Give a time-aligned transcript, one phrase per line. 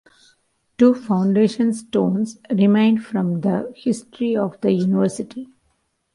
[0.79, 5.47] Two foundation stones remain from the history of the university.